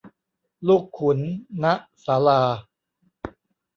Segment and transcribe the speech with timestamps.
[0.67, 1.17] ลูกขุน
[1.63, 1.65] ณ
[2.05, 2.41] ศาลา